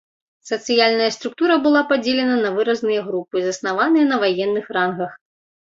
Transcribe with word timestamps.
Сацыяльная 0.51 1.09
структура 1.17 1.53
была 1.67 1.83
падзелена 1.93 2.37
на 2.45 2.49
выразныя 2.57 3.01
групы, 3.11 3.35
заснаваныя 3.51 4.05
на 4.15 4.23
ваенных 4.27 4.65
рангах. 4.79 5.11